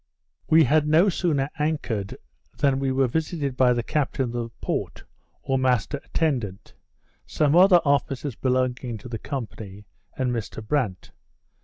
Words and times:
We 0.49 0.63
had 0.63 0.87
no 0.87 1.09
sooner 1.09 1.51
anchored 1.59 2.17
than 2.57 2.79
we 2.79 2.91
were 2.91 3.05
visited 3.07 3.55
by 3.55 3.73
the 3.73 3.83
captain 3.83 4.23
of 4.29 4.31
the 4.31 4.49
port, 4.59 5.03
or 5.43 5.59
master 5.59 6.01
attendant, 6.03 6.73
some 7.27 7.55
other 7.55 7.81
officers 7.85 8.33
belonging 8.33 8.97
to 8.97 9.07
the 9.07 9.19
company, 9.19 9.85
and 10.17 10.31
Mr 10.31 10.67
Brandt. 10.67 11.11